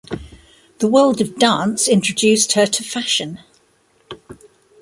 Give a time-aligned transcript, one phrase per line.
[0.79, 3.37] The world of dance introduced her to fashion.